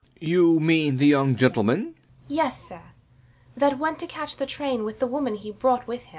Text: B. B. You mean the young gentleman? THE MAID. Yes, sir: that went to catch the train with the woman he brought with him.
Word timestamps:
B. 0.19 0.21
B. 0.21 0.27
You 0.31 0.59
mean 0.59 0.97
the 0.97 1.05
young 1.05 1.35
gentleman? 1.35 1.79
THE 1.83 1.85
MAID. 1.85 1.95
Yes, 2.37 2.67
sir: 2.69 2.81
that 3.55 3.77
went 3.77 3.99
to 3.99 4.07
catch 4.07 4.35
the 4.37 4.47
train 4.47 4.83
with 4.83 4.97
the 4.97 5.05
woman 5.05 5.35
he 5.35 5.51
brought 5.51 5.85
with 5.85 6.05
him. 6.05 6.09